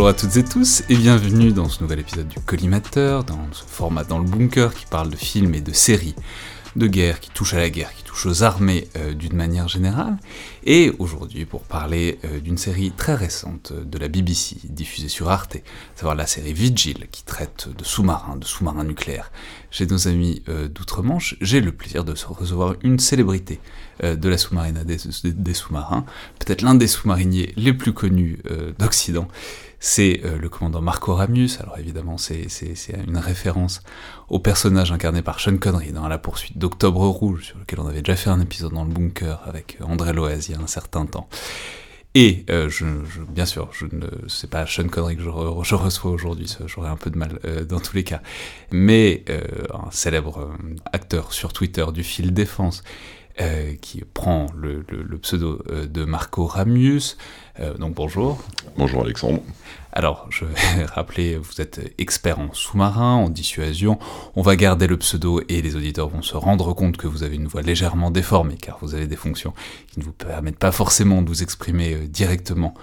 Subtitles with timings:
[0.00, 3.62] Bonjour à toutes et tous et bienvenue dans ce nouvel épisode du Collimateur, dans ce
[3.66, 6.14] format dans le bunker qui parle de films et de séries
[6.74, 10.16] de guerre, qui touchent à la guerre, qui touchent aux armées euh, d'une manière générale.
[10.64, 15.56] Et aujourd'hui pour parler euh, d'une série très récente de la BBC, diffusée sur Arte,
[15.56, 19.30] à savoir la série Vigil, qui traite de sous-marins, de sous-marins nucléaires.
[19.70, 23.60] Chez nos amis euh, d'outre-Manche, j'ai le plaisir de recevoir une célébrité
[24.02, 26.06] de la sous-marine des, sous-marins,
[26.38, 28.38] peut-être l'un des sous-mariniers les plus connus
[28.78, 29.28] d'Occident
[29.80, 31.58] c'est euh, le commandant Marco Ramius.
[31.60, 32.46] Alors évidemment, c'est
[33.06, 33.82] une référence
[34.28, 38.02] au personnage incarné par Sean Connery dans La poursuite d'Octobre Rouge, sur lequel on avait
[38.02, 41.06] déjà fait un épisode dans le bunker avec André Loez il y a un certain
[41.06, 41.28] temps.
[42.14, 42.84] Et euh, je,
[43.28, 47.10] bien sûr, je ne sais pas Sean Connery que je, reçois aujourd'hui, j'aurais un peu
[47.10, 48.20] de mal euh, dans tous les cas,
[48.72, 49.24] mais
[49.72, 50.50] un célèbre
[50.92, 52.82] acteur sur Twitter du fil défense
[53.80, 57.16] qui prend le, le pseudo de Marco Ramius.
[57.78, 58.42] donc bonjour.
[58.76, 59.40] Bonjour Alexandre.
[59.92, 63.98] Alors, je vais rappeler, vous êtes expert en sous-marin, en dissuasion.
[64.36, 67.36] On va garder le pseudo et les auditeurs vont se rendre compte que vous avez
[67.36, 69.52] une voix légèrement déformée, car vous avez des fonctions
[69.88, 72.74] qui ne vous permettent pas forcément de vous exprimer euh, directement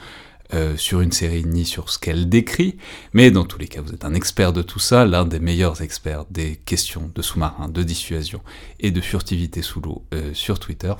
[0.53, 2.77] euh, sur une série ni sur ce qu'elle décrit,
[3.13, 5.81] mais dans tous les cas, vous êtes un expert de tout ça, l'un des meilleurs
[5.81, 8.41] experts des questions de sous-marin, de dissuasion
[8.79, 10.93] et de furtivité sous l'eau euh, sur Twitter.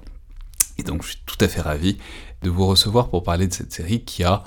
[0.78, 1.98] Et donc, je suis tout à fait ravi
[2.44, 4.44] de vous recevoir pour parler de cette série qui a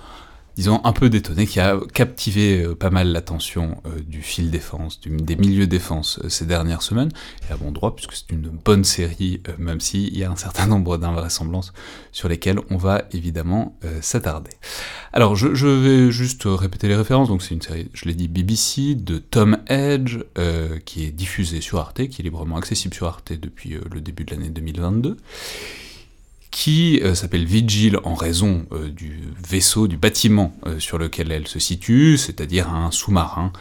[0.60, 5.00] disons, un peu détonné, qui a captivé euh, pas mal l'attention euh, du fil défense,
[5.00, 7.08] des milieux défense euh, ces dernières semaines,
[7.48, 10.66] et à bon droit, puisque c'est une bonne série, même s'il y a un certain
[10.72, 11.72] nombre d'invraisemblances
[12.12, 14.50] sur lesquelles on va évidemment s'attarder.
[15.14, 18.94] Alors, je, vais juste répéter les références, donc c'est une série, je l'ai dit, BBC,
[18.96, 20.18] de Tom Edge,
[20.84, 24.32] qui est diffusée sur Arte, qui est librement accessible sur Arte depuis le début de
[24.32, 25.16] l'année 2022
[26.50, 31.46] qui euh, s'appelle Vigil en raison euh, du vaisseau, du bâtiment euh, sur lequel elle
[31.46, 33.52] se situe, c'est-à-dire un sous-marin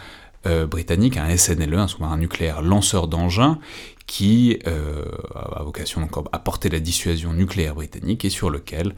[0.72, 3.60] britannique, un SNLE, un sous-marin nucléaire lanceur d'engins,
[4.08, 8.96] qui a vocation donc à porter la dissuasion nucléaire britannique et sur lequel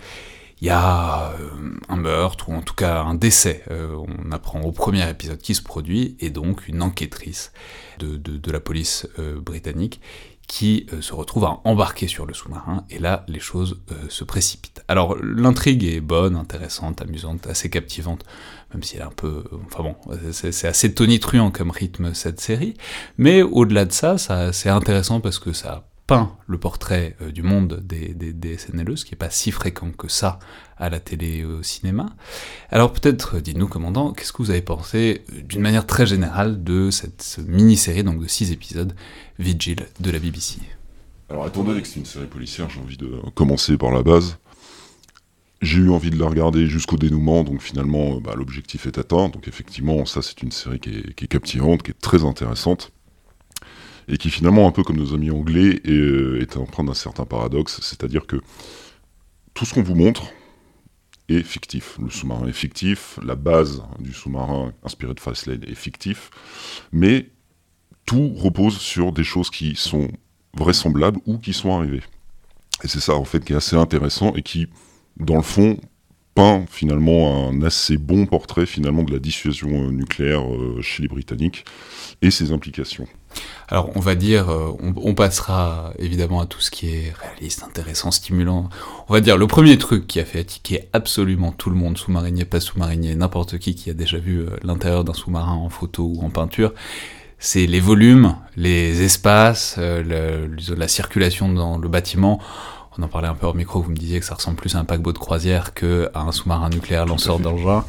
[0.62, 1.34] il y a
[1.90, 5.64] un meurtre, ou en tout cas un décès, on apprend au premier épisode qui se
[5.64, 7.52] produit, et donc une enquêtrice
[7.98, 9.08] de, de la police
[9.44, 10.00] britannique
[10.52, 14.26] qui euh, se retrouve à embarquer sur le sous-marin, et là, les choses euh, se
[14.26, 14.84] précipitent.
[14.90, 18.26] Alors, l'intrigue est bonne, intéressante, amusante, assez captivante,
[18.74, 19.46] même si elle est un peu...
[19.66, 19.96] Enfin bon,
[20.34, 22.74] c'est assez tonitruant comme rythme, cette série,
[23.18, 25.88] mais au-delà de ça, ça c'est intéressant parce que ça
[26.48, 30.08] le portrait euh, du monde des, des, SNLE, ce qui n'est pas si fréquent que
[30.08, 30.40] ça
[30.78, 32.08] à la télé et au cinéma.
[32.70, 37.40] Alors peut-être, dites-nous, commandant, qu'est-ce que vous avez pensé, d'une manière très générale, de cette
[37.48, 38.94] mini-série, donc de 6 épisodes,
[39.40, 40.60] Vigil, de la BBC
[41.30, 44.38] Alors étant donné que c'est une série policière, j'ai envie de commencer par la base.
[45.62, 49.30] J'ai eu envie de la regarder jusqu'au dénouement, donc finalement bah, l'objectif est atteint.
[49.30, 52.92] Donc effectivement, ça c'est une série qui est captivante, qui est très intéressante
[54.12, 57.80] et qui finalement, un peu comme nos amis anglais, est, euh, empreint d'un certain paradoxe,
[57.82, 58.36] c'est-à-dire que
[59.54, 60.24] tout ce qu'on vous montre
[61.30, 61.98] est fictif.
[62.02, 66.30] Le sous-marin est fictif, la base du sous-marin inspiré de Fastlane est fictif,
[66.92, 67.30] mais
[68.06, 70.10] tout repose sur des choses qui sont
[70.58, 72.04] vraisemblables ou qui sont arrivées.
[72.84, 74.68] Et c'est ça en fait qui est assez intéressant et qui,
[75.18, 75.80] dans le fond,
[76.36, 81.10] peint finalement un assez bon portrait finalement de la dissuasion euh, nucléaire euh, chez les
[81.10, 81.64] Britanniques
[82.22, 83.08] et ses implications.
[83.68, 88.12] Alors on va dire, euh, on, passera évidemment à tout ce qui est réaliste, intéressant,
[88.12, 88.70] stimulant.
[89.08, 92.46] On va dire le premier truc qui a fait attiquer absolument tout le monde, sous-marinier,
[92.46, 96.30] pas sous-marinier, n'importe qui qui a déjà vu l'intérieur d'un sous-marin en photo ou en
[96.30, 96.74] peinture,
[97.40, 102.40] c'est les volumes, les espaces, la circulation dans le bâtiment
[102.98, 104.80] on en parlait un peu hors micro, vous me disiez que ça ressemble plus à
[104.80, 107.86] un paquebot de croisière qu'à un sous-marin nucléaire lanceur d'engins.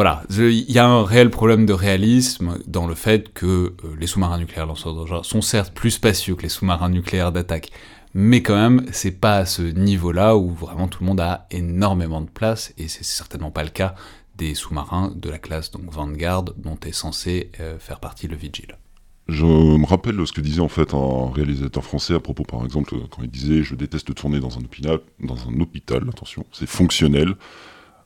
[0.00, 4.06] Voilà, il y a un réel problème de réalisme dans le fait que euh, les
[4.06, 7.72] sous-marins nucléaires lanceurs d'engins sont certes plus spacieux que les sous-marins nucléaires d'attaque,
[8.14, 12.20] mais quand même, c'est pas à ce niveau-là où vraiment tout le monde a énormément
[12.20, 13.96] de place, et c'est certainement pas le cas
[14.36, 18.78] des sous-marins de la classe donc Vanguard dont est censé euh, faire partie le Vigil.
[19.26, 22.94] Je me rappelle ce que disait en fait un réalisateur français à propos, par exemple,
[23.10, 27.34] quand il disait Je déteste tourner dans un hôpital, dans un hôpital, attention, c'est fonctionnel,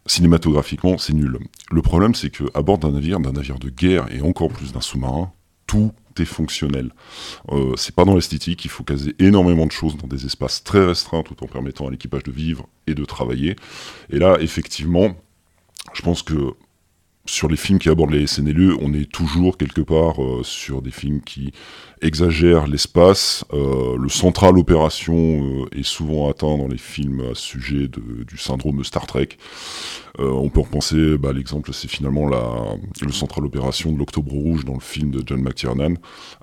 [0.06, 1.38] cinématographiquement, c'est nul.
[1.70, 4.80] Le problème, c'est qu'à bord d'un navire, d'un navire de guerre et encore plus d'un
[4.80, 5.32] sous-marin,
[5.66, 6.92] tout est fonctionnel.
[7.50, 10.84] Euh, c'est pas dans l'esthétique, il faut caser énormément de choses dans des espaces très
[10.84, 13.56] restreints tout en permettant à l'équipage de vivre et de travailler.
[14.10, 15.16] Et là, effectivement,
[15.94, 16.54] je pense que
[17.24, 20.90] sur les films qui abordent les SNLE, on est toujours quelque part euh, sur des
[20.90, 21.52] films qui
[22.00, 23.44] exagèrent l'espace.
[23.52, 28.82] Euh, le central opération euh, est souvent atteint dans les films à sujet du syndrome
[28.82, 29.28] Star Trek.
[30.18, 34.80] on peut repenser, bah, l'exemple, c'est finalement le central opération de l'Octobre Rouge dans le
[34.80, 35.94] film de John McTiernan,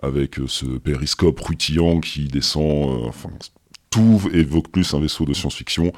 [0.02, 3.12] avec ce périscope rutilant qui descend.
[3.90, 5.92] Tout évoque plus un vaisseau de science-fiction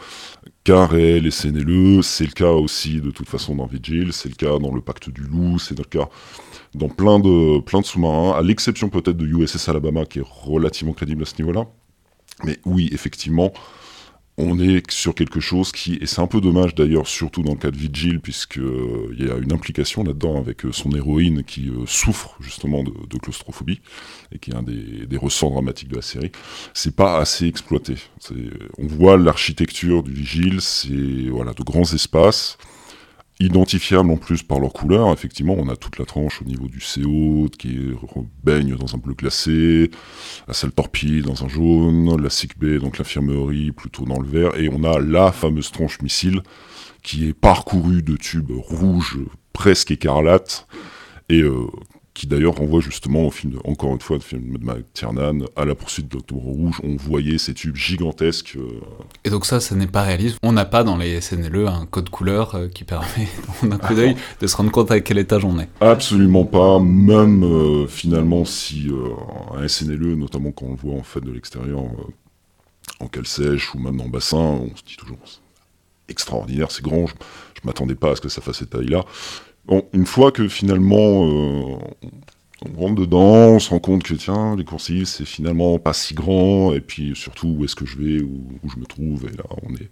[0.63, 1.31] qu'un réel et.
[1.31, 5.09] C'est le cas aussi de toute façon dans Vigil, c'est le cas dans le Pacte
[5.09, 6.07] du Loup, c'est le cas
[6.73, 10.93] dans plein de, plein de sous-marins, à l'exception peut-être de USS Alabama qui est relativement
[10.93, 11.67] crédible à ce niveau-là.
[12.45, 13.51] Mais oui, effectivement,
[14.41, 17.57] on est sur quelque chose qui, et c'est un peu dommage d'ailleurs, surtout dans le
[17.57, 21.69] cas de Vigil, puisqu'il euh, y a une implication là-dedans avec euh, son héroïne qui
[21.69, 23.81] euh, souffre justement de, claustrophobie,
[24.33, 26.31] et qui est un des, ressorts dramatiques de la série,
[26.73, 27.95] c'est pas assez exploité.
[28.79, 32.57] On voit l'architecture du Vigil, c'est voilà, de grands espaces,
[33.45, 35.11] identifiables en plus par leur couleur.
[35.11, 37.77] Effectivement, on a toute la tranche au niveau du CO qui
[38.43, 39.91] baigne dans un bleu glacé,
[40.47, 44.69] la salle torpille dans un jaune, la sick donc l'infirmerie plutôt dans le vert, et
[44.69, 46.41] on a la fameuse tranche missile
[47.03, 49.19] qui est parcourue de tubes rouges
[49.53, 50.67] presque écarlates
[51.29, 51.67] et euh,
[52.13, 55.75] qui d'ailleurs renvoie justement au film, encore une fois, le film de McTiernan, à la
[55.75, 56.81] poursuite de l'Octobre Rouge.
[56.83, 58.57] On voyait ces tubes gigantesques.
[58.57, 58.81] Euh.
[59.23, 60.37] Et donc ça, ça n'est pas réaliste.
[60.43, 63.27] On n'a pas dans les SNLE un code couleur euh, qui permet,
[63.63, 65.69] en un coup d'œil, de se rendre compte à quel étage on est.
[65.79, 66.79] Absolument pas.
[66.79, 68.89] Même euh, finalement, si
[69.55, 71.79] un SNLE, notamment quand on le voit en fait de l'extérieur,
[72.99, 75.17] en cale sèche ou même dans le bassin, on se dit toujours
[76.09, 77.07] extraordinaire, c'est grand.
[77.07, 77.13] Je,
[77.55, 79.05] je m'attendais pas à ce que ça fasse cette taille-là.
[79.65, 81.77] Bon, une fois que finalement euh,
[82.65, 86.13] on rentre dedans, on se rend compte que tiens, les coursives c'est finalement pas si
[86.13, 89.43] grand, et puis surtout où est-ce que je vais, où, je me trouve, et là
[89.63, 89.89] on est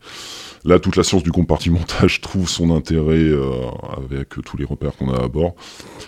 [0.65, 5.13] là toute la science du compartimentage trouve son intérêt euh, avec tous les repères qu'on
[5.13, 5.55] a à bord,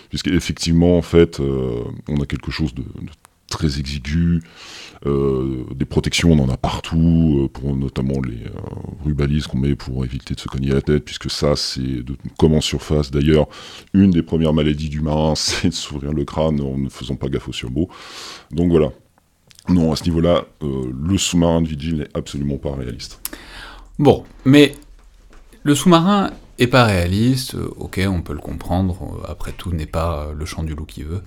[0.08, 2.84] puisqu'effectivement en fait euh, on a quelque chose de
[3.52, 4.42] très exigu.
[5.04, 8.50] Euh, des protections, on en a partout, euh, pour notamment les euh,
[9.04, 12.04] rubalises qu'on met pour éviter de se cogner la tête, puisque ça, c'est
[12.38, 13.10] comme en surface.
[13.10, 13.48] D'ailleurs,
[13.94, 17.28] une des premières maladies du marin, c'est de s'ouvrir le crâne en ne faisant pas
[17.28, 17.88] gaffe au surbeau.
[18.50, 18.90] Donc voilà.
[19.68, 23.20] Non, à ce niveau-là, le sous-marin de Vigil n'est absolument pas réaliste.
[24.00, 24.74] Bon, mais
[25.62, 30.44] le sous-marin est pas réaliste, ok, on peut le comprendre, après tout n'est pas le
[30.44, 31.22] chant du loup qui veut,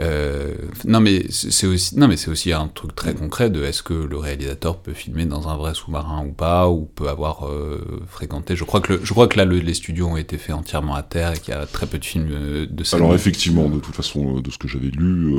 [0.00, 0.54] euh,
[0.84, 1.96] non mais c'est aussi
[2.28, 5.74] aussi un truc très concret de est-ce que le réalisateur peut filmer dans un vrai
[5.74, 8.54] sous-marin ou pas ou peut avoir euh, fréquenté.
[8.54, 11.32] Je crois que je crois que là les studios ont été faits entièrement à terre
[11.32, 12.96] et qu'il y a très peu de films euh, de ça.
[12.96, 15.34] Alors effectivement, de toute façon, de ce que j'avais lu,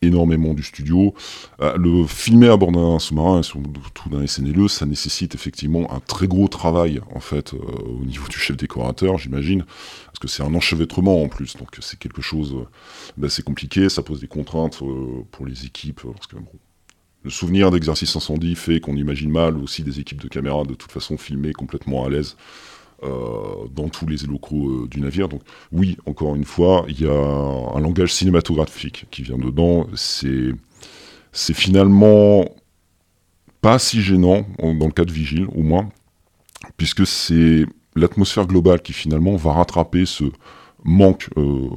[0.00, 1.14] énormément du studio.
[1.60, 6.48] le filmer à bord d'un sous-marin, surtout d'un SNLE, ça nécessite effectivement un très gros
[6.48, 9.64] travail en fait au niveau du chef décorateur, j'imagine,
[10.06, 12.54] parce que c'est un enchevêtrement en plus, donc c'est quelque chose
[13.16, 16.36] d'assez compliqué, ça pose des contraintes euh, pour les équipes, parce que
[17.22, 20.90] le souvenir d'exercice incendie fait qu'on imagine mal aussi des équipes de caméras de toute
[20.90, 22.36] façon filmées complètement à l'aise
[23.02, 25.28] euh, dans tous les locaux euh, du navire.
[25.28, 29.86] Donc oui, encore une fois, il y a un langage cinématographique qui vient dedans.
[29.94, 30.52] C'est
[31.32, 32.44] c'est finalement
[33.60, 35.90] pas si gênant dans le cas de Vigile, au moins,
[36.76, 37.66] puisque c'est
[37.96, 40.24] l'atmosphère globale qui finalement va rattraper ce
[40.84, 41.68] manque euh,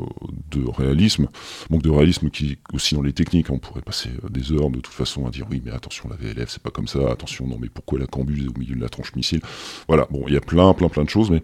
[0.52, 1.28] de réalisme,
[1.70, 4.80] manque de réalisme qui aussi dans les techniques, on pourrait passer euh, des heures de
[4.80, 7.58] toute façon à dire oui mais attention la VLF c'est pas comme ça, attention non
[7.60, 9.42] mais pourquoi la cambuse au milieu de la tranche missile,
[9.88, 11.44] voilà bon il y a plein plein plein de choses mais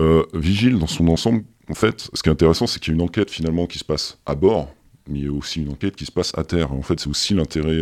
[0.00, 2.98] euh, Vigile dans son ensemble en fait ce qui est intéressant c'est qu'il y a
[2.98, 4.68] une enquête finalement qui se passe à bord
[5.08, 6.72] mais il y a aussi une enquête qui se passe à terre.
[6.72, 7.80] En fait c'est aussi l'intérêt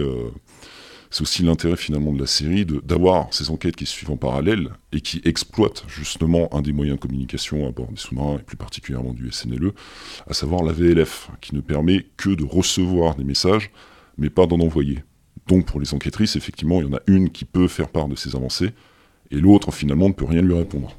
[1.11, 4.71] c'est aussi l'intérêt finalement de la série d'avoir ces enquêtes qui se suivent en parallèle
[4.93, 8.57] et qui exploitent justement un des moyens de communication à bord des sous-marins et plus
[8.57, 9.73] particulièrement du SNLE,
[10.29, 13.71] à savoir la VLF, qui ne permet que de recevoir des messages,
[14.19, 15.05] mais pas d'en envoyer.
[15.47, 18.17] Donc pour les enquêtrices, effectivement, il y en a une qui peut faire part de
[18.17, 18.73] ces avancées,
[19.31, 20.97] et l'autre finalement ne peut rien lui répondre.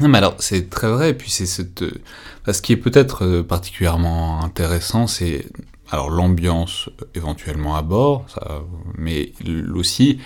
[0.00, 1.84] Non, mais alors c'est très vrai, et puis c'est cette.
[2.46, 5.46] Ce qui est peut-être euh, particulièrement intéressant, c'est
[5.90, 8.26] alors l'ambiance éventuellement à bord,
[8.96, 9.32] mais
[9.74, 10.18] aussi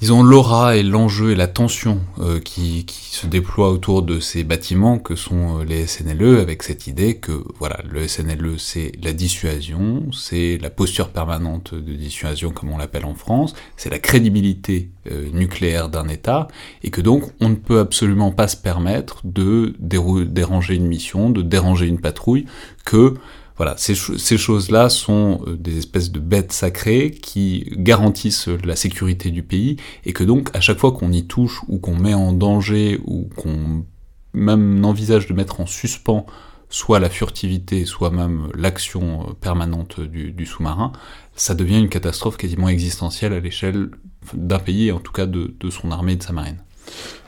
[0.00, 4.20] ils ont l'aura et l'enjeu et la tension euh, qui, qui, se déploie autour de
[4.20, 8.92] ces bâtiments que sont euh, les SNLE, avec cette idée que voilà, le SNLE c'est
[9.02, 13.98] la dissuasion, c'est la posture permanente de dissuasion comme on l'appelle en France, c'est la
[13.98, 16.46] crédibilité euh, nucléaire d'un État,
[16.84, 21.42] et que donc on ne peut absolument pas se permettre de déranger une mission, de
[21.42, 22.46] déranger une patrouille,
[22.84, 23.14] que
[23.58, 29.42] voilà, ces, choses-là sont euh, des espèces de bêtes sacrées qui garantissent la sécurité du
[29.42, 33.00] pays et que donc à chaque fois qu'on y touche ou qu'on met en danger
[33.04, 33.84] ou qu'on
[34.32, 36.24] même envisage de mettre en suspens
[36.70, 40.92] soit la furtivité, soit même l'action permanente du, sous-marin,
[41.34, 43.90] ça devient une catastrophe quasiment existentielle à l'échelle
[44.34, 46.58] d'un pays, en tout cas de, son armée et de sa marine.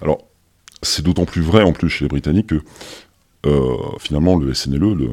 [0.02, 0.18] Alors,
[0.82, 2.60] c'est d'autant plus vrai en plus chez les Britanniques que euh,
[3.98, 5.08] finalement le SNLE, le,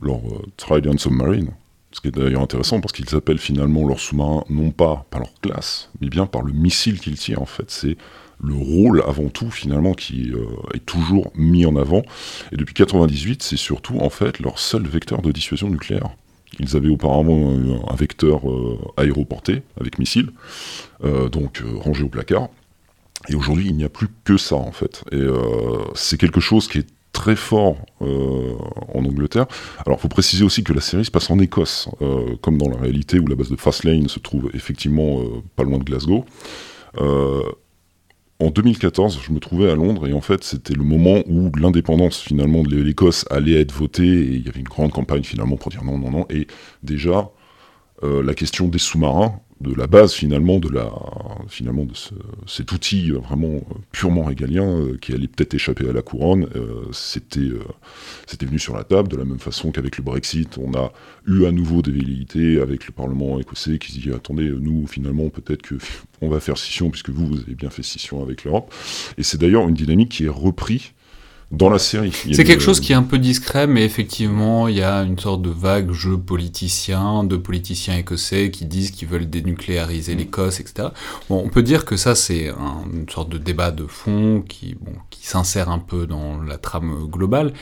[0.00, 1.52] leur euh, Trident Submarine,
[1.92, 5.32] ce qui est d'ailleurs intéressant parce qu'ils appellent finalement leur sous-marin non pas par leur
[5.40, 7.70] classe, mais bien par le missile qu'ils tirent en fait.
[7.70, 7.96] C'est
[8.42, 12.02] le rôle avant tout finalement qui euh, est toujours mis en avant.
[12.50, 16.10] Et depuis 98, c'est surtout en fait leur seul vecteur de dissuasion nucléaire.
[16.58, 17.50] Ils avaient auparavant
[17.88, 20.32] un vecteur euh, aéroporté avec missile,
[21.04, 22.48] euh, donc rangé au placard.
[23.28, 25.04] Et aujourd'hui, il n'y a plus que ça en fait.
[25.12, 25.24] Et
[25.94, 29.46] c'est quelque chose qui est très fort en Angleterre.
[29.84, 31.88] Alors, il faut préciser aussi que la série se passe en Écosse,
[32.40, 35.20] comme dans la réalité où la base de Fastlane se trouve effectivement
[35.56, 36.24] pas loin de Glasgow
[38.42, 42.20] en 2014, je me trouvais à Londres et en fait, c'était le moment où l'indépendance
[42.20, 45.70] finalement de l'Écosse allait être votée et il y avait une grande campagne finalement pour
[45.70, 46.26] dire non, non, non.
[46.28, 46.48] Et
[46.82, 47.30] déjà,
[48.02, 50.90] euh, la question des sous-marins de la base finalement de la
[51.48, 51.94] finalement de
[52.46, 56.84] cet outil vraiment euh, purement régalien euh, qui allait peut-être échapper à la couronne euh,
[56.92, 57.50] c'était
[58.26, 60.92] c'était venu sur la table de la même façon qu'avec le Brexit on a
[61.26, 65.62] eu à nouveau des velléités avec le Parlement écossais qui dit attendez nous finalement peut-être
[65.62, 65.76] que
[66.20, 68.72] on va faire scission puisque vous vous avez bien fait scission avec l'Europe.
[69.18, 70.92] Et c'est d'ailleurs une dynamique qui est reprise
[71.52, 72.12] dans la série.
[72.32, 75.42] C'est quelque chose qui est un peu discret, mais effectivement, il y a une sorte
[75.42, 80.88] de vague jeu politicien, de politiciens écossais qui disent qu'ils veulent dénucléariser l'Écosse, etc.
[81.28, 82.50] Bon, on peut dire que ça, c'est
[82.92, 87.06] une sorte de débat de fond qui, bon, qui s'insère un peu dans la trame
[87.10, 87.52] globale,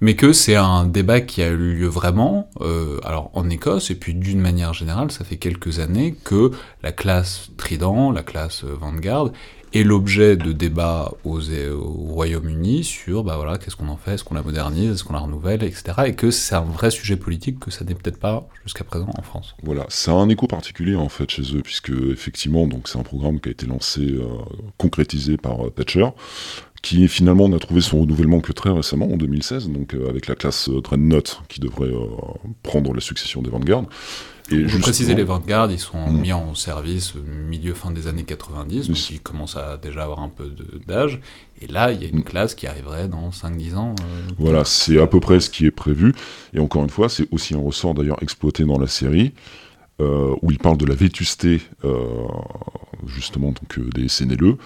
[0.00, 3.96] mais que c'est un débat qui a eu lieu vraiment, euh, alors en Écosse, et
[3.96, 6.52] puis d'une manière générale, ça fait quelques années que
[6.84, 9.32] la classe Trident, la classe Vanguard,
[9.78, 14.34] est l'objet de débats au Royaume-Uni sur bah voilà, qu'est-ce qu'on en fait, est-ce qu'on
[14.34, 15.92] la modernise, est-ce qu'on la renouvelle, etc.
[16.06, 19.22] Et que c'est un vrai sujet politique que ça n'est peut-être pas jusqu'à présent en
[19.22, 19.54] France.
[19.62, 23.40] Voilà, c'est un écho particulier en fait chez eux, puisque effectivement, donc c'est un programme
[23.40, 24.24] qui a été lancé, euh,
[24.76, 26.08] concrétisé par euh, Thatcher,
[26.82, 30.34] qui finalement n'a trouvé son renouvellement que très récemment, en 2016, donc euh, avec la
[30.34, 31.92] classe Dreadnought qui devrait
[32.62, 33.84] prendre la succession des Vanguard.
[34.50, 36.20] Et Pour préciser, les Vanguard, ils sont mm.
[36.20, 40.28] mis en service milieu fin des années 90, donc ils commencent à déjà avoir un
[40.28, 40.50] peu
[40.86, 41.20] d'âge.
[41.60, 42.24] Et là, il y a une mm.
[42.24, 43.94] classe qui arriverait dans 5-10 ans.
[44.00, 46.14] Euh, voilà, c'est à peu près ce qui est prévu.
[46.54, 49.32] Et encore une fois, c'est aussi un ressort d'ailleurs exploité dans la série,
[50.00, 52.26] euh, où il parle de la vétusté, euh,
[53.06, 54.56] justement, donc, des SNLE.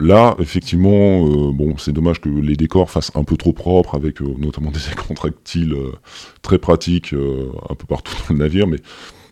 [0.00, 4.70] Là, effectivement, bon, c'est dommage que les décors fassent un peu trop propres, avec notamment
[4.72, 5.74] des écrans tactiles
[6.42, 8.78] très pratiques un peu partout dans le navire, mais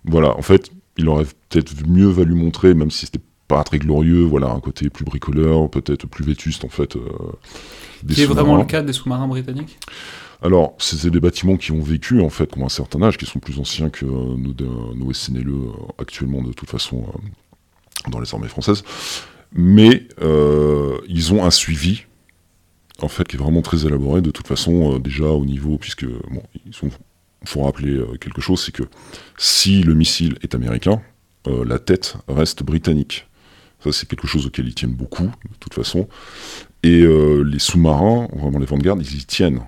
[0.05, 4.25] voilà, en fait, il aurait peut-être mieux valu montrer, même si c'était pas très glorieux,
[4.25, 6.97] voilà, un côté plus bricoleur, peut-être plus vétuste, en fait.
[8.03, 9.79] des qui est vraiment le cas des sous-marins britanniques?
[10.43, 13.39] Alors, c'est des bâtiments qui ont vécu, en fait, ont un certain âge, qui sont
[13.39, 14.55] plus anciens que nos,
[14.95, 17.05] nos SNLE actuellement, de toute façon,
[18.11, 18.83] dans les armées françaises
[19.53, 22.05] mais euh, ils ont un suivi
[23.01, 24.23] en fait qui est vraiment très élaboré.
[24.23, 26.73] De toute façon euh, déjà au niveau puisque bon il
[27.49, 28.85] faut rappeler euh, quelque chose c'est que
[29.39, 31.01] si le missile est américain
[31.65, 33.29] la tête reste britannique.
[33.79, 36.09] Ça c'est quelque chose auquel ils tiennent beaucoup de toute façon.
[36.83, 39.61] Et les sous-marins vraiment les Vanguard ils y tiennent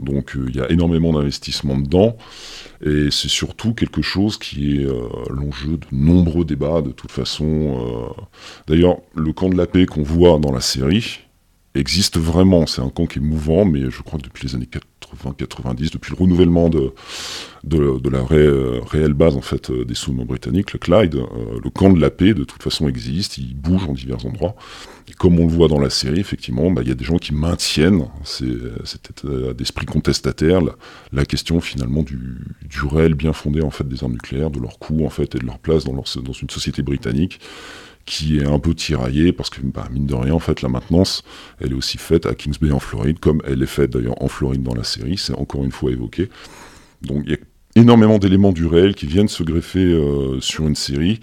[0.00, 2.16] donc il y a énormément d'investissement dedans
[2.84, 7.44] et c'est surtout quelque chose qui est euh, l'enjeu de nombreux débats de toute façon.
[7.46, 8.22] Euh.
[8.66, 11.20] D'ailleurs, le camp de la paix qu'on voit dans la série
[11.74, 12.66] existe vraiment.
[12.66, 14.66] C'est un camp qui est mouvant, mais je crois que depuis les années
[15.14, 16.92] 80-90, depuis le renouvellement de,
[18.10, 22.10] la réelle base en fait des sous-marins britanniques, le Clyde, euh, le camp de la
[22.10, 24.54] paix de toute façon existe, il bouge en divers endroits.
[25.08, 27.18] Et comme on le voit dans la série, effectivement, bah, il y a des gens
[27.18, 30.60] qui maintiennent cet état d'esprit contestataire,
[31.12, 32.38] la, question finalement du,
[32.90, 35.46] réel bien fondé en fait des armes nucléaires, de leur coût en fait et de
[35.46, 37.40] leur place dans une société britannique
[38.06, 41.22] qui est un peu tiraillée parce que bah, mine de rien en fait la maintenance
[41.60, 44.28] elle est aussi faite à Kings Bay en Floride comme elle est faite d'ailleurs en
[44.28, 46.30] Floride dans la série c'est encore une fois évoqué
[47.02, 47.38] donc il y a
[47.76, 51.20] énormément d'éléments du réel qui viennent se greffer euh, sur une série.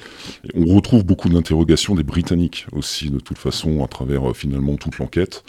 [0.54, 5.00] on retrouve beaucoup d'interrogations des Britanniques aussi, de toute façon, à travers euh, finalement toute
[5.00, 5.44] l'enquête.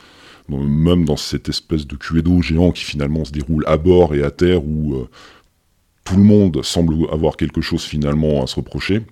[0.48, 4.30] Même dans cette espèce de d'eau géant qui finalement se déroule à bord et à
[4.30, 5.08] terre, où euh,
[6.04, 9.02] tout le monde semble avoir quelque chose finalement à se reprocher.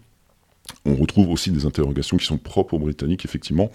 [0.85, 3.71] On retrouve aussi des interrogations qui sont propres aux Britanniques, effectivement,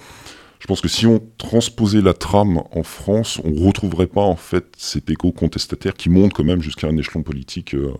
[0.59, 4.35] je pense que si on transposait la trame en France, on ne retrouverait pas en
[4.35, 7.93] fait cet écho contestataire qui monte quand même jusqu'à un échelon politique euh,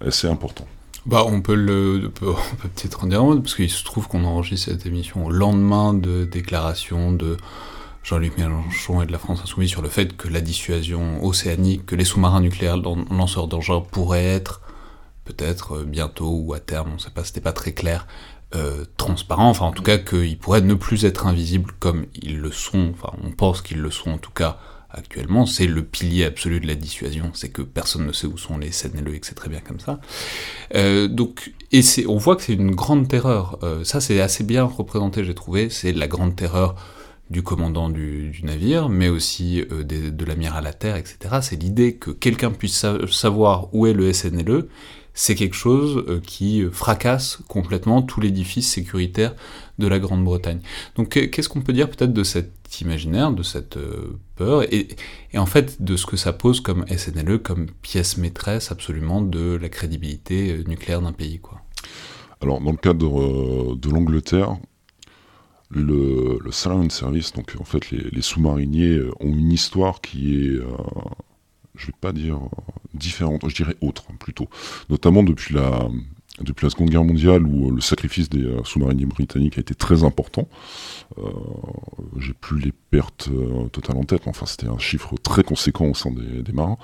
[0.00, 0.66] assez important.
[1.04, 4.24] Bah, on peut le, peut, peut-être en dire un mot, parce qu'il se trouve qu'on
[4.24, 7.36] enregistre cette émission au lendemain de déclarations de
[8.04, 11.94] Jean-Luc Mélenchon et de la France Insoumise sur le fait que la dissuasion océanique, que
[11.94, 14.61] les sous-marins nucléaires lanceurs d'engins pourraient être
[15.24, 18.06] peut-être euh, bientôt ou à terme, on ne sait pas, c'était pas très clair,
[18.54, 22.52] euh, transparent, enfin en tout cas qu'ils pourraient ne plus être invisibles comme ils le
[22.52, 24.58] sont, enfin on pense qu'ils le sont en tout cas
[24.90, 28.58] actuellement, c'est le pilier absolu de la dissuasion, c'est que personne ne sait où sont
[28.58, 30.00] les SNLE et que c'est très bien comme ça.
[30.74, 35.24] Euh, donc, et on voit que c'est une grande terreur, ça c'est assez bien représenté
[35.24, 36.74] j'ai trouvé, c'est la grande terreur
[37.30, 41.36] du commandant du, navire, mais aussi de l'amiral à terre, etc.
[41.40, 44.68] C'est l'idée que quelqu'un puisse savoir où est le SNLE,
[45.14, 49.34] c'est quelque chose euh, qui fracasse complètement tout l'édifice sécuritaire
[49.78, 50.60] de la Grande-Bretagne.
[50.96, 54.88] Donc qu'est-ce qu'on peut dire peut-être de cet imaginaire, de cette euh, peur, et,
[55.36, 59.68] en fait de ce que ça pose comme SNLE, comme pièce maîtresse absolument de la
[59.68, 61.60] crédibilité euh, nucléaire d'un pays quoi?
[62.40, 64.56] Alors dans le cadre de l'Angleterre,
[65.70, 70.58] le, le Service, donc en fait les, sous-mariniers ont une histoire qui est
[71.74, 72.40] je vais pas dire
[72.94, 74.48] différente, je dirais autre plutôt.
[74.90, 75.88] Notamment depuis la,
[76.40, 80.04] depuis la Seconde Guerre mondiale où le sacrifice des euh, sous-mariniers britanniques a été très
[80.04, 80.48] important.
[81.18, 81.22] Euh,
[82.18, 85.86] j'ai plus les pertes euh, totales en tête, mais enfin c'était un chiffre très conséquent
[85.86, 86.78] au sein des, marins.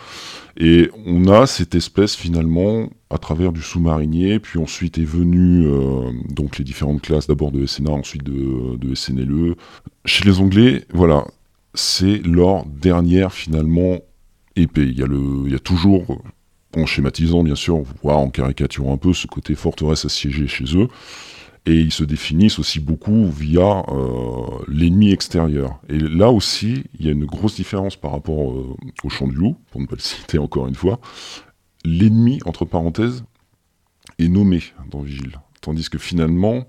[0.57, 5.67] Et on a cette espèce finalement à travers du sous-marinier, puis ensuite est venu
[6.29, 9.57] donc les différentes classes, d'abord de SNA, ensuite de, de SNLE.
[10.05, 11.27] Chez les Anglais, voilà,
[11.75, 13.99] c'est leur dernière finalement
[14.63, 14.85] épée.
[14.85, 16.23] Il y a, il y a toujours,
[16.77, 20.89] en schématisant bien sûr, voire en caricaturant un peu, ce côté forteresse assiégée chez eux.
[21.67, 25.81] Et ils se définissent aussi beaucoup via euh, l'ennemi extérieur.
[25.91, 28.75] Et là aussi, il y a une grosse différence par rapport euh,
[29.05, 30.99] au champ du loup, pour ne pas le citer encore une fois.
[31.85, 33.23] L'ennemi, entre parenthèses,
[34.19, 35.39] est nommé dans Vigile.
[35.61, 36.67] Tandis que finalement,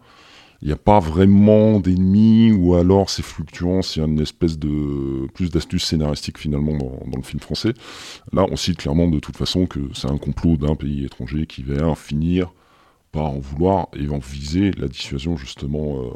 [0.62, 5.50] il n'y a pas vraiment d'ennemis, ou alors c'est fluctuant, c'est une espèce de plus
[5.50, 7.74] d'astuce scénaristique finalement dans, le film français.
[8.34, 11.64] Là, on cite clairement de toute façon que c'est un complot d'un pays étranger qui
[11.64, 12.52] va finir
[13.12, 16.10] par en vouloir et en viser la dissuasion justement euh,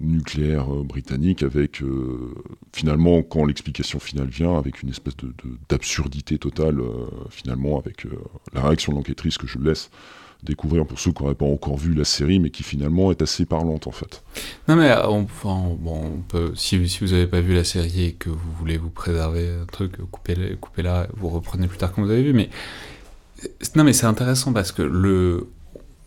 [0.00, 2.34] nucléaire euh, britannique avec euh,
[2.72, 5.34] finalement quand l'explication finale vient avec une espèce de
[5.68, 6.80] d'absurdité totale
[7.28, 8.06] finalement avec
[8.54, 9.90] la réaction de l'enquêtrice que je laisse
[10.42, 13.44] découvrir pour ceux qui n'auraient pas encore vu la série, mais qui finalement est assez
[13.44, 14.22] parlante en fait.
[14.68, 15.26] Non mais on,
[15.74, 16.22] bon,
[16.54, 19.96] si, vous n'avez pas vu la série et que vous voulez vous préserver un truc,
[20.10, 20.82] coupez-la, coupez
[21.16, 22.50] vous reprenez plus tard quand vous avez vu, mais
[23.74, 25.48] non mais c'est intéressant parce que le,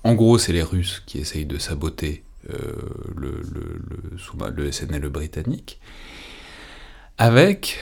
[0.03, 2.73] en gros c'est les Russes qui essayent de saboter euh,
[3.15, 3.81] le, le,
[4.55, 5.79] le SNL britannique,
[7.17, 7.79] avec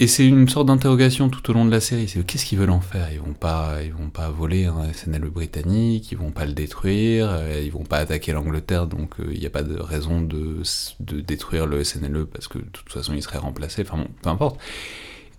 [0.00, 2.08] et c'est une sorte d'interrogation tout au long de la série.
[2.08, 3.12] C'est qu'est-ce qu'ils veulent en faire?
[3.12, 7.28] Ils vont pas, ils vont pas voler un SNL britannique, ils vont pas le détruire,
[7.30, 10.62] euh, ils vont pas attaquer l'Angleterre, donc euh, il n'y a pas de raison de,
[10.98, 13.82] de, détruire le SNLE parce que de toute façon il serait remplacé.
[13.82, 14.58] Enfin bon, peu importe.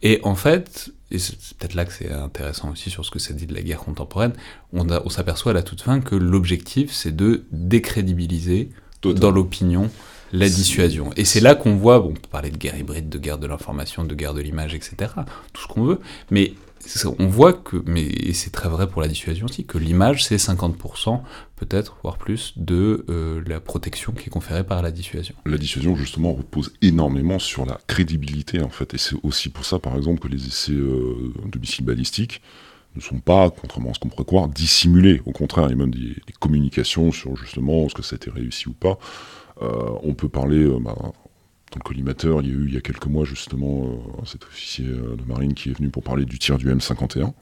[0.02, 3.34] Et en fait, et c'est peut-être là que c'est intéressant aussi sur ce que ça
[3.34, 4.32] dit de la guerre contemporaine,
[4.72, 8.70] on, on s'aperçoit à la toute fin que l'objectif c'est de décrédibiliser
[9.04, 9.90] dans l'opinion
[10.32, 11.12] la dissuasion.
[11.18, 13.48] Et c'est là qu'on voit, bon, on peut parler de guerre hybride, de guerre de
[13.48, 15.12] l'information, de guerre de l'image, etc.,
[15.54, 16.00] tout ce qu'on veut,
[16.32, 16.54] mais
[17.20, 21.22] on voit que, mais c'est très vrai pour la dissuasion aussi, que l'image c'est 50%,
[21.56, 25.36] peut-être, voire plus, de euh, la protection qui est conférée par la dissuasion.
[25.46, 29.80] La dissuasion justement repose énormément sur la crédibilité en fait, et c'est aussi pour ça
[29.80, 32.42] par exemple que les essais euh, de missiles balistiques
[32.96, 35.22] ne sont pas, contrairement à ce qu'on pourrait croire, dissimulés.
[35.26, 38.18] Au contraire, il y a même des, des communications sur justement ce que ça a
[38.18, 38.98] été réussi ou pas.
[39.62, 41.14] Euh, on peut parler, euh, dans
[41.76, 44.86] le collimateur, il y a eu il y a quelques mois justement euh, cet officier
[44.86, 47.34] de marine qui est venu pour parler du tir du M51.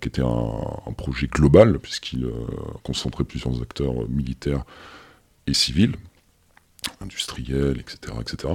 [0.00, 2.28] qui était un, projet global, puisqu'il
[2.82, 4.64] concentrait plusieurs acteurs militaires
[5.46, 5.94] et civils,
[7.00, 8.54] industriels, etc., etc.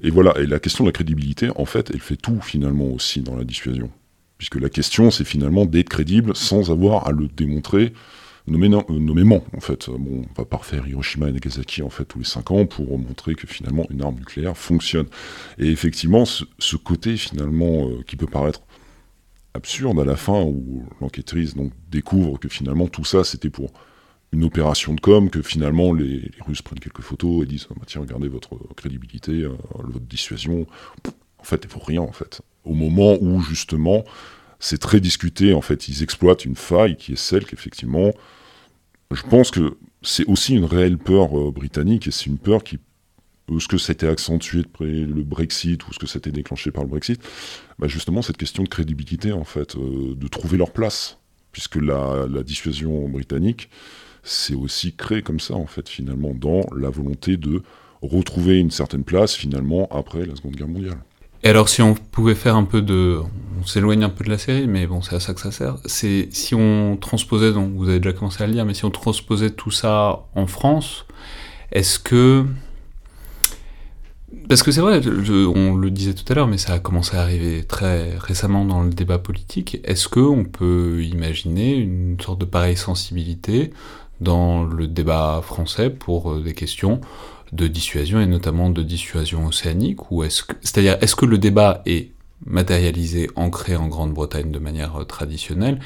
[0.00, 3.20] Et voilà, et la question de la crédibilité, en fait, elle fait tout finalement aussi
[3.20, 3.90] dans la dissuasion.
[4.38, 7.92] Puisque la question, c'est finalement d'être crédible sans avoir à le démontrer
[8.54, 9.88] euh, nommément, en fait.
[9.88, 12.98] Bon, on va pas refaire Hiroshima et Nagasaki, en fait, tous les 5 ans pour
[12.98, 15.06] montrer que finalement une arme nucléaire fonctionne.
[15.58, 18.62] Et effectivement, ce, côté, finalement, euh, qui peut paraître
[19.54, 21.54] absurde à la fin, où l'enquêtrice
[21.90, 23.72] découvre que finalement tout ça, c'était pour
[24.32, 27.84] une opération de com, que finalement les, Russes prennent quelques photos et disent ah, bah,
[27.86, 30.66] tiens, regardez votre crédibilité, euh, votre dissuasion.
[31.38, 32.42] En fait, il faut rien, en fait.
[32.64, 34.04] Au moment où, justement,
[34.60, 38.12] c'est très discuté, en fait, ils exploitent une faille qui est celle qu'effectivement,
[39.12, 42.78] je pense que c'est aussi une réelle peur euh, britannique, et c'est une peur qui
[43.56, 46.30] est-ce que ça a été accentué après le Brexit ou est-ce que ça a été
[46.30, 47.20] déclenché par le Brexit
[47.78, 51.18] bah Justement, cette question de crédibilité, en fait, euh, de trouver leur place.
[51.52, 53.70] Puisque la, dissuasion britannique,
[54.22, 57.62] c'est aussi créé comme ça, en fait, finalement, dans la volonté de
[58.02, 60.98] retrouver une certaine place finalement après la Seconde Guerre mondiale.
[61.42, 63.20] Et alors si on pouvait faire un peu de...
[63.62, 65.76] On s'éloigne un peu de la série, mais bon, c'est à ça que ça sert.
[65.84, 68.90] C'est si on transposait, donc vous avez déjà commencé à le dire, mais si on
[68.90, 71.06] transposait tout ça en France,
[71.72, 72.46] est-ce que...
[74.48, 75.00] Parce que c'est vrai,
[75.54, 78.82] on le disait tout à l'heure, mais ça a commencé à arriver très récemment dans
[78.82, 79.78] le débat politique.
[79.84, 83.72] Est-ce qu'on peut imaginer une sorte de pareille sensibilité
[84.20, 87.00] dans le débat français pour euh, des questions
[87.52, 91.82] de dissuasion et notamment de dissuasion océanique ou est-ce que, c'est-à-dire est-ce que le débat
[91.86, 92.12] est
[92.46, 95.80] matérialisé, ancré en Grande-Bretagne de manière euh, traditionnelle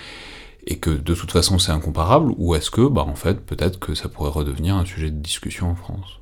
[0.67, 3.95] et que de toute façon c'est incomparable ou est-ce que bah en fait peut-être que
[3.95, 6.21] ça pourrait redevenir un sujet de discussion en France?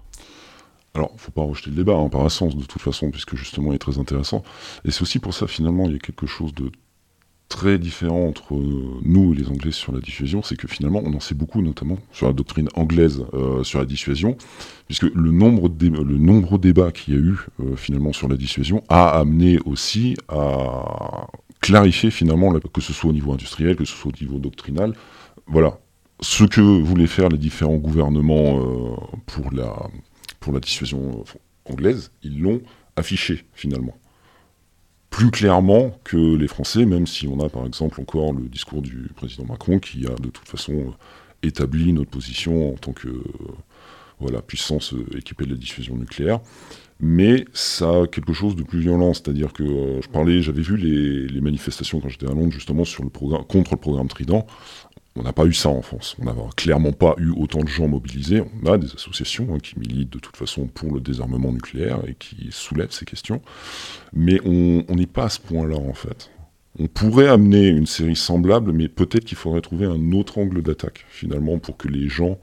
[0.95, 3.77] Alors, faut pas rejeter le débat, hein, par essence, de toute façon, puisque justement, il
[3.77, 4.43] est très intéressant.
[4.85, 6.71] Et c'est aussi pour ça, finalement, il y a quelque chose de
[7.49, 8.55] très différent entre
[9.03, 11.99] nous et les Anglais sur la dissuasion, c'est que finalement on en sait beaucoup, notamment
[12.11, 14.37] sur la doctrine anglaise euh, sur la dissuasion,
[14.87, 19.19] puisque le nombre de débats qu'il y a eu euh, finalement sur la dissuasion a
[19.19, 21.27] amené aussi à
[21.61, 24.95] clarifier finalement, que ce soit au niveau industriel, que ce soit au niveau doctrinal,
[25.47, 25.79] voilà,
[26.21, 31.25] ce que voulaient faire les différents gouvernements euh, pour la dissuasion
[31.67, 32.63] anglaise, ils l'ont
[32.97, 33.95] affiché finalement
[35.13, 39.11] plus clairement que les Français, même si on a par exemple encore le discours du
[39.15, 40.95] président Macron qui a de toute façon
[41.43, 43.23] établi notre position en tant que
[44.19, 46.41] voilà, puissance équipée de la diffusion nucléaire.
[46.99, 50.77] Mais ça a quelque chose de plus violent, c'est-à-dire que euh, je parlais, j'avais vu
[50.77, 54.47] les, les, manifestations quand j'étais à Londres justement sur le contre le programme Trident.
[55.15, 56.17] On n'a pas eu ça en France.
[56.21, 58.43] On n'a clairement pas eu autant de gens mobilisés.
[58.63, 62.15] On a des associations hein, qui militent de toute façon pour le désarmement nucléaire et
[62.15, 63.43] qui soulèvent ces questions.
[64.15, 66.31] Mais on n'est pas à ce point-là en fait.
[66.79, 71.05] On pourrait amener une série semblable, mais peut-être qu'il faudrait trouver un autre angle d'attaque
[71.11, 72.39] finalement pour que les gens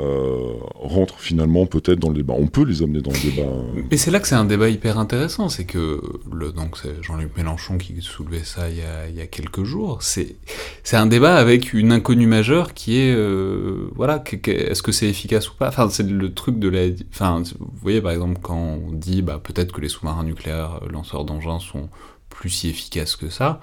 [0.00, 2.34] euh, rentrent finalement peut-être dans le débat.
[2.36, 3.48] On peut les amener dans le débat.
[3.90, 6.00] Mais c'est là que c'est un débat hyper intéressant, c'est que
[6.32, 9.64] le, donc c'est Jean-Luc Mélenchon qui soulevait ça il y a, il y a quelques
[9.64, 10.02] jours.
[10.02, 10.36] C'est
[10.84, 15.50] c'est un débat avec une inconnue majeure qui est euh, voilà, est-ce que c'est efficace
[15.50, 15.68] ou pas?
[15.68, 16.86] Enfin, c'est le truc de la.
[17.12, 20.88] Enfin, vous voyez par exemple quand on dit bah peut-être que les sous-marins nucléaires euh,
[20.88, 21.88] lanceurs d'engins sont
[22.30, 23.60] plus si efficaces que ça.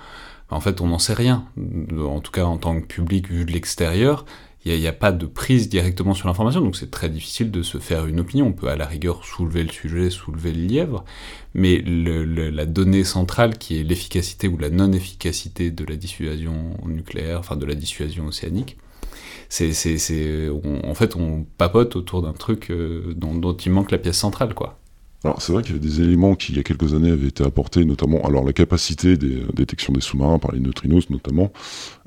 [0.50, 1.46] En fait, on n'en sait rien.
[2.00, 4.24] En tout cas, en tant que public vu de l'extérieur,
[4.76, 7.78] il n'y a, pas de prise directement sur l'information, donc c'est très difficile de se
[7.78, 8.48] faire une opinion.
[8.48, 11.06] On peut à la rigueur soulever le sujet, soulever le lièvre,
[11.54, 17.56] mais la donnée centrale qui est l'efficacité ou la non-efficacité de la dissuasion nucléaire, enfin
[17.56, 18.78] de la dissuasion océanique,
[19.50, 24.18] c'est, en fait, on papote autour d'un truc euh, dont, dont il manque la pièce
[24.18, 24.80] centrale, quoi.
[25.24, 27.28] Alors c'est vrai qu'il y avait des éléments qui, il y a quelques années, avaient
[27.28, 31.52] été apportés, notamment, alors la capacité des détections des sous-marins par les neutrinos notamment,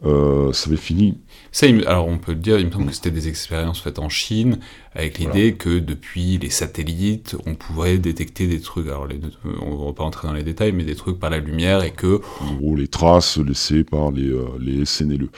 [0.05, 1.19] euh, ça avait fini.
[1.53, 4.09] Ça, alors on peut le dire, il me semble que c'était des expériences faites en
[4.09, 4.59] Chine,
[4.95, 9.21] avec l'idée que depuis les satellites, on pourrait détecter des trucs, alors les,
[9.61, 12.21] on va pas entrer dans les détails, mais des trucs par la lumière et que...
[12.41, 15.29] En gros, les traces laissées par les, euh, les SNLE.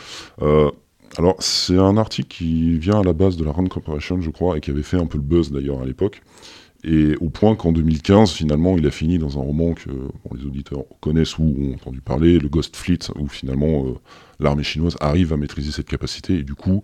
[0.43, 0.71] Euh,
[1.19, 4.57] alors, c'est un article qui vient à la base de la Rand Corporation, je crois,
[4.57, 6.23] et qui avait fait un peu le buzz d'ailleurs à l'époque.
[6.85, 9.91] Et au point qu'en 2015, finalement, il a fini dans un roman que
[10.37, 13.95] les auditeurs connaissent ou ont entendu parler, le Ghost Fleet, où finalement euh,
[14.41, 16.83] l'armée chinoise arrive à maîtriser cette capacité et du coup,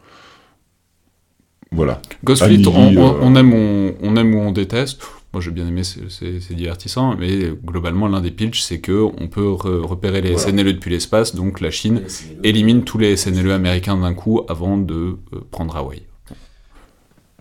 [1.72, 2.00] voilà.
[2.22, 3.52] Ghost Fleet, euh, on, aime,
[4.00, 5.02] on, aime ou on déteste.
[5.32, 9.50] Moi, j'ai bien aimé, c'est divertissant, mais globalement, l'un des pitchs, c'est que on peut
[9.50, 12.02] repérer les SNLE depuis l'espace, donc la Chine
[12.44, 14.94] élimine tous les SNLE américains d'un coup avant de
[15.34, 16.02] euh, prendre Hawaï.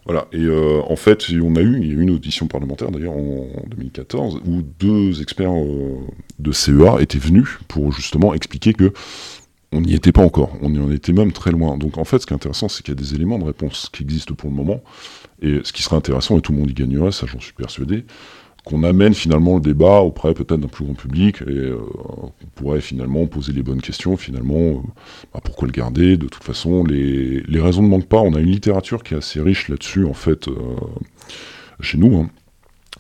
[0.08, 2.92] Voilà, et euh, en fait, on a eu, il y a eu une audition parlementaire
[2.92, 5.98] d'ailleurs en, 2014, où deux experts euh,
[6.40, 8.94] de CEA étaient venus pour justement expliquer que
[9.74, 11.78] on n'y était pas encore, on y en était même très loin.
[11.78, 13.90] Donc en fait, ce qui est intéressant, c'est qu'il y a des éléments de réponse
[13.92, 14.82] qui existent pour le moment,
[15.42, 18.06] et ce qui serait intéressant, et tout le monde y gagnerait, ça j'en suis persuadé,
[18.68, 21.80] qu'on amène finalement le débat auprès peut-être d'un plus grand public et euh,
[22.18, 24.76] on pourrait finalement poser les bonnes questions finalement euh,
[25.34, 26.18] bah, pourquoi le garder?
[26.18, 29.42] De toute façon les, raisons ne manquent pas on a une littérature qui est assez
[29.42, 30.54] riche là-dessus en fait euh,
[31.80, 32.30] chez nous hein.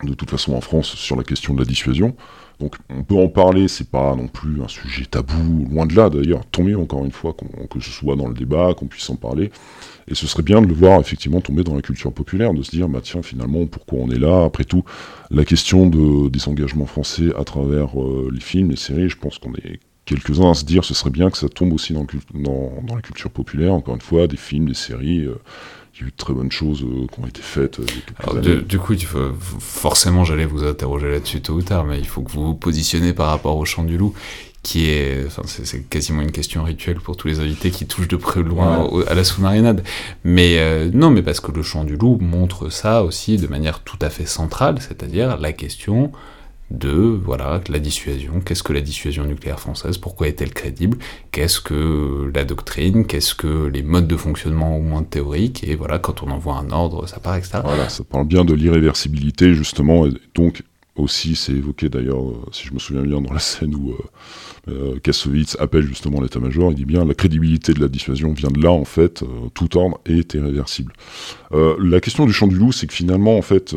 [0.03, 2.15] de toute façon en France sur la question de la dissuasion
[2.59, 6.09] donc on peut en parler, c'est pas non plus un sujet tabou, loin de là
[6.09, 7.35] d'ailleurs, tant encore une fois
[7.69, 9.51] que ce soit dans le débat, qu'on puisse en parler.
[10.07, 12.71] Et ce serait bien de le voir effectivement tomber dans la culture populaire, de se
[12.71, 14.45] dire, bah tiens, finalement, pourquoi on est là?
[14.45, 14.83] Après tout,
[15.29, 19.37] la question de, des engagements français à travers euh, les films, les séries, je pense
[19.37, 22.07] qu'on est quelques-uns à se dire, ce serait bien que ça tombe aussi dans,
[22.95, 25.25] la culture populaire, encore une fois, des films, des séries.
[25.25, 25.35] Euh,
[26.01, 27.79] y a eu de très bonnes choses euh, qui ont été faites.
[28.67, 32.21] du coup, il faut, forcément, j'allais vous interroger là-dessus tôt ou tard, mais il faut
[32.21, 34.13] que vous vous positionnez par rapport au Chant du Loup,
[34.63, 38.17] qui est, enfin, c'est quasiment une question rituelle pour tous les invités qui touchent de
[38.17, 39.83] près ou de loin à la sous-marinade.
[40.23, 43.79] Mais euh, non, mais parce que le chant du loup montre ça aussi de manière
[43.79, 46.11] tout à fait centrale, c'est-à-dire la question
[46.71, 48.41] de voilà la dissuasion.
[48.41, 49.97] Qu'est-ce que la dissuasion nucléaire française?
[49.97, 50.97] Pourquoi est-elle crédible?
[51.31, 53.05] Qu'est-ce que la doctrine?
[53.05, 55.63] Qu'est-ce que les modes de fonctionnement au moins théoriques?
[55.63, 57.59] Et voilà, quand on envoie un ordre, ça part, etc.
[57.63, 60.63] Voilà, ça parle bien de l'irréversibilité justement, et donc
[60.97, 63.97] aussi, c'est évoqué d'ailleurs, euh, si je me souviens bien, dans la scène où euh,
[64.69, 68.61] euh, Kassovitz appelle justement l'état-major, il dit bien la crédibilité de la dissuasion vient de
[68.61, 70.93] là, en fait, tout ordre est irréversible.
[71.51, 73.75] la question du chant du loup, c'est que finalement, en fait,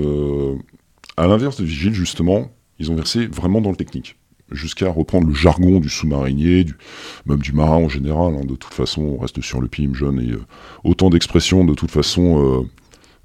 [1.16, 4.16] à l'inverse de Vigile, justement, ils ont versé vraiment dans le technique
[4.50, 6.66] jusqu'à reprendre le jargon du sous-marinier,
[7.24, 8.34] même du marin en général.
[8.34, 8.44] Hein.
[8.44, 10.32] de toute façon, on reste sur le PIM jeune et
[10.82, 12.66] autant d'expressions de toute façon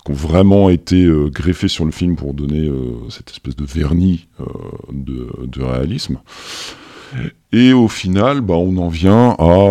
[0.06, 3.66] qui ont vraiment été euh, greffés sur le film pour donner euh, cette espèce de
[3.66, 4.46] vernis euh,
[4.92, 6.20] de, réalisme.
[7.52, 9.70] Et au final, bah, on en vient à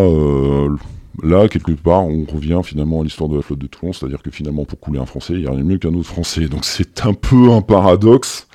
[1.22, 4.30] là, quelque part, on revient finalement à l'histoire de la flotte de Toulon, c'est-à-dire que
[4.30, 6.48] finalement, pour couler un Français, il n'y a rien de mieux qu'un autre Français.
[6.48, 8.48] Donc c'est un peu un paradoxe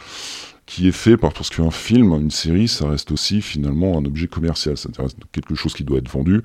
[0.69, 4.77] qui est fait parce qu'un film, une série, ça reste aussi finalement un objet commercial,
[4.77, 6.43] ça reste quelque chose qui doit être vendu.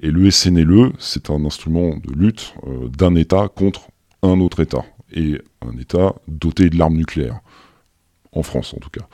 [0.00, 2.54] Et le SNLE, c'est un instrument de lutte
[2.98, 3.82] d'un État contre
[4.24, 7.38] un autre État, et un État doté de l'arme nucléaire,
[8.32, 9.06] en France en tout cas.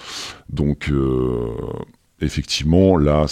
[0.48, 1.54] Donc euh,
[2.20, 3.26] effectivement, là,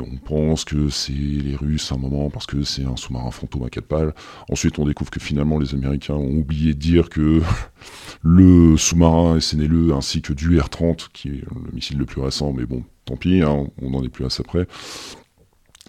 [0.00, 3.64] on pense que c'est les Russes à un moment parce que c'est un sous-marin fantôme
[3.64, 4.14] à quatre pales.
[4.50, 7.42] Ensuite, on découvre que finalement, les Américains ont oublié de dire que
[8.22, 12.66] le sous-marin SNLE ainsi que du R-30, qui est le missile le plus récent, mais
[12.66, 14.66] bon, tant pis, hein, on n'en est plus à ça près,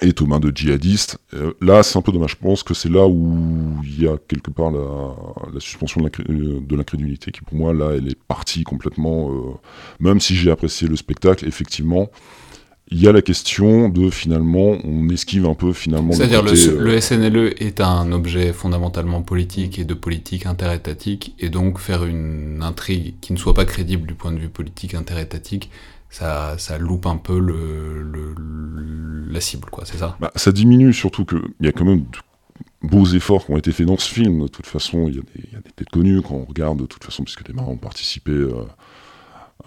[0.01, 1.17] est aux mains de djihadistes.
[1.33, 2.31] Euh, là, c'est un peu dommage.
[2.31, 7.31] Je pense que c'est là où il y a quelque part la, suspension de l'incrédulité
[7.31, 9.31] qui, pour moi, là, elle est partie complètement.
[9.31, 9.53] Euh,
[9.99, 12.09] même si j'ai apprécié le spectacle, effectivement,
[12.91, 16.13] il y a la question de finalement, on esquive un peu finalement.
[16.13, 21.49] C'est-à-dire le, euh, le, SNLE est un objet fondamentalement politique et de politique interétatique, et
[21.49, 25.71] donc faire une intrigue qui ne soit pas crédible du point de vue politique interétatique,
[26.11, 28.35] ça, ça loupe un peu le,
[29.27, 30.17] la cible, quoi, c'est ça?
[30.19, 32.19] Bah, Ça diminue surtout qu'il y a quand même de
[32.87, 34.43] beaux efforts qui ont été faits dans ce film.
[34.43, 37.23] De toute façon, il y, a des têtes connues quand on regarde, de toute façon,
[37.23, 38.65] puisque des marins ont participé, euh,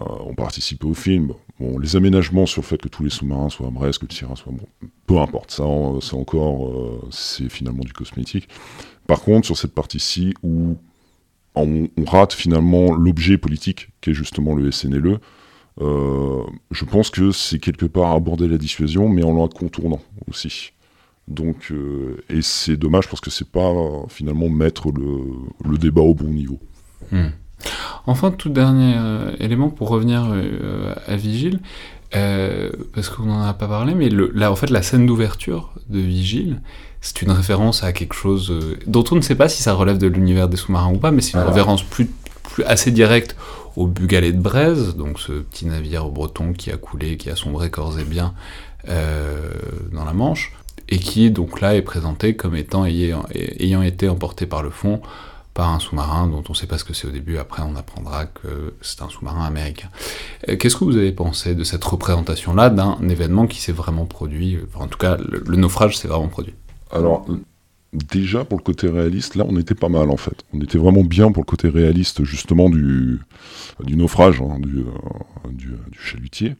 [0.01, 1.33] euh, ont participé au film.
[1.59, 4.09] Bon, les aménagements sur le fait que tous les sous-marins soient à Brest, que le
[4.09, 5.65] tir soit bon, peu importe, ça,
[6.01, 8.47] c'est encore, euh, c'est finalement du cosmétique.
[9.07, 10.77] Par contre, sur cette partie-ci où
[11.55, 15.19] on, on, rate finalement l'objet politique qui est justement le SNLE,
[15.81, 20.73] euh, je pense que c'est quelque part aborder la dissuasion, mais en la contournant aussi.
[21.27, 23.71] Donc, euh, et c'est dommage parce que c'est pas
[24.09, 26.59] finalement mettre le, débat au bon niveau.
[27.11, 27.29] Hmm.
[28.07, 30.33] Enfin, tout dernier euh, élément pour revenir
[31.07, 31.59] à Vigile,
[32.11, 36.61] parce qu'on n'en a pas parlé, mais là, en fait, la scène d'ouverture de Vigile,
[37.01, 40.07] c'est une référence à quelque chose dont on ne sait pas si ça relève de
[40.07, 42.09] l'univers des sous-marins ou pas, mais c'est une référence plus,
[42.43, 43.35] plus assez directe
[43.79, 47.69] au Bugalet de Braise, donc ce petit navire breton qui a coulé, qui a sombré
[47.69, 48.33] corps et bien
[48.89, 49.53] euh,
[49.93, 50.51] dans la Manche,
[50.89, 53.23] et qui donc là est présenté comme étant ayant,
[53.81, 55.01] été emporté par le fond
[55.53, 57.77] par un sous-marin dont on ne sait pas ce que c'est au début, après on
[57.77, 59.87] apprendra que c'est un sous-marin américain.
[60.49, 64.59] Euh, qu'est-ce que vous avez pensé de cette représentation-là d'un événement qui s'est vraiment produit,
[64.75, 66.53] en tout cas le naufrage s'est vraiment produit?
[66.91, 67.25] Alors,
[67.93, 70.43] déjà pour le côté réaliste, là on était pas mal en fait.
[70.53, 73.19] On était vraiment bien pour le côté réaliste justement du,
[73.87, 76.55] naufrage, hein, du, euh, du, chalutier.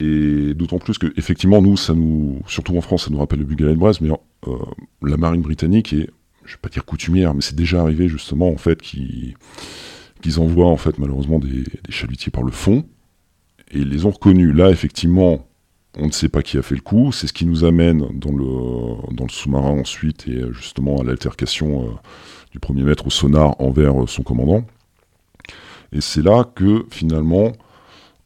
[0.00, 3.44] Et d'autant plus que effectivement nous, ça nous, surtout en France, ça nous rappelle le
[3.44, 4.56] Bugalet de Brest, mais euh,
[5.02, 6.10] la marine britannique est,
[6.44, 9.34] je vais pas dire coutumière, mais c'est déjà arrivé justement en fait qu'ils
[10.38, 12.84] envoient en fait malheureusement des, des chalutiers par le fond
[13.70, 14.54] et ils les ont reconnus.
[14.54, 15.46] Là effectivement,
[15.98, 17.12] on ne sait pas qui a fait le coup.
[17.12, 21.90] C'est ce qui nous amène dans le, sous-marin ensuite et euh, justement à l'altercation euh,
[22.50, 24.64] du premier maître au sonar envers euh, son commandant.
[25.92, 27.52] Et c'est là que finalement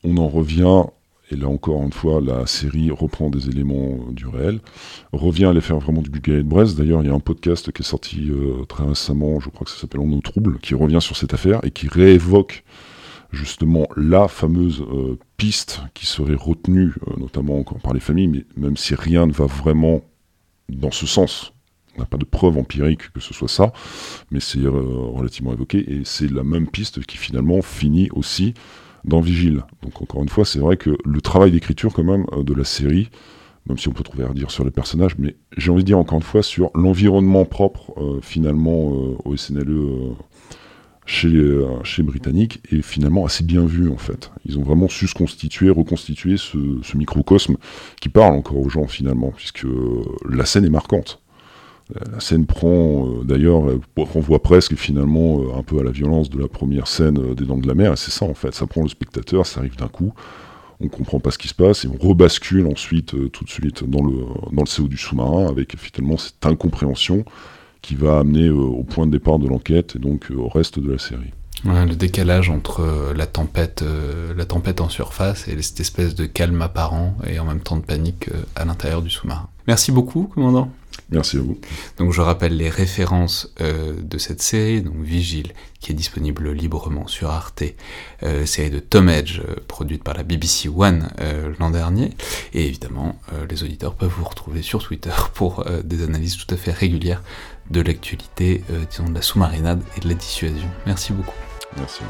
[0.04, 0.84] on en revient,
[1.32, 4.60] et là encore une fois la série reprend des éléments du réel,
[5.12, 6.78] revient à les faire vraiment du Bulgarie de Brest.
[6.78, 8.30] D'ailleurs il y a un podcast qui est sorti
[8.68, 11.58] très récemment, je crois que ça s'appelle En eau trouble, qui revient sur cette affaire
[11.64, 12.62] et qui réévoque
[13.36, 18.44] justement la fameuse euh, piste qui serait retenue, euh, notamment encore par les familles, mais
[18.56, 20.02] même si rien ne va vraiment
[20.68, 21.52] dans ce sens,
[21.96, 23.72] on n'a pas de preuve empirique que ce soit ça,
[24.30, 28.54] mais c'est euh, relativement évoqué, et c'est la même piste qui finalement finit aussi
[29.04, 29.62] dans Vigile.
[29.82, 33.08] Donc encore une fois, c'est vrai que le travail d'écriture quand même de la série,
[33.68, 35.98] même si on peut trouver à dire sur les personnages, mais j'ai envie de dire
[35.98, 38.90] encore une fois sur l'environnement propre finalement
[39.24, 40.16] au SNLE
[41.06, 41.66] chez, euh,
[41.96, 44.30] les Britanniques est finalement assez bien vu en fait.
[44.44, 46.58] Ils ont vraiment su se constituer, reconstituer ce,
[46.96, 47.56] microcosme
[48.00, 49.66] qui parle encore aux gens finalement, puisque
[50.28, 51.20] la scène est marquante.
[52.10, 53.62] La scène prend, euh, d'ailleurs,
[53.96, 57.44] renvoie presque finalement euh, un peu à la violence de la première scène euh, des
[57.44, 59.76] Dents de la Mer, et c'est ça en fait, ça prend le spectateur, ça arrive
[59.76, 60.12] d'un coup,
[60.80, 64.02] on comprend pas ce qui se passe, et on rebascule ensuite tout de suite dans
[64.02, 64.16] le,
[64.50, 67.24] dans le CO du sous-marin, avec finalement cette incompréhension
[67.86, 70.98] qui va amener au point de départ de l'enquête, et donc au reste de la
[70.98, 71.32] série.
[71.64, 73.84] le décalage entre la tempête,
[74.36, 77.84] la tempête en surface et cette espèce de calme apparent et en même temps de
[77.84, 79.48] panique à l'intérieur du sous-marin.
[79.68, 80.70] Merci beaucoup, commandant.
[81.10, 81.58] Merci à vous.
[81.98, 87.06] Donc je rappelle les références euh, de cette série, donc Vigile, qui est disponible librement
[87.06, 87.62] sur Arte,
[88.24, 91.08] euh, série de Tom Edge, euh, produite par la BBC One
[91.60, 92.10] l'an dernier,
[92.54, 96.72] et évidemment les auditeurs peuvent vous retrouver sur Twitter pour des analyses tout à fait
[96.72, 97.22] régulières
[97.70, 100.68] de l'actualité, disons de la sous-marinade et de la dissuasion.
[100.86, 101.34] Merci beaucoup.
[101.76, 102.02] Merci.